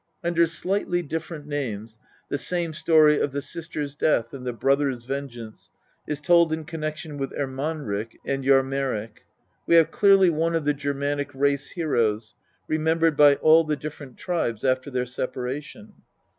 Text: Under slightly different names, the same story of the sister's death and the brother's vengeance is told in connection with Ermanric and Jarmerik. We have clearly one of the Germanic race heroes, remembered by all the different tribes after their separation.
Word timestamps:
Under 0.23 0.47
slightly 0.47 1.03
different 1.03 1.45
names, 1.45 1.99
the 2.27 2.39
same 2.39 2.73
story 2.73 3.19
of 3.19 3.31
the 3.31 3.39
sister's 3.39 3.93
death 3.95 4.33
and 4.33 4.43
the 4.47 4.51
brother's 4.51 5.03
vengeance 5.03 5.69
is 6.07 6.19
told 6.19 6.51
in 6.51 6.65
connection 6.65 7.19
with 7.19 7.31
Ermanric 7.33 8.15
and 8.25 8.43
Jarmerik. 8.43 9.27
We 9.67 9.75
have 9.75 9.91
clearly 9.91 10.31
one 10.31 10.55
of 10.55 10.65
the 10.65 10.73
Germanic 10.73 11.29
race 11.35 11.69
heroes, 11.69 12.33
remembered 12.67 13.15
by 13.15 13.35
all 13.35 13.63
the 13.63 13.75
different 13.75 14.17
tribes 14.17 14.63
after 14.65 14.89
their 14.89 15.05
separation. 15.05 15.93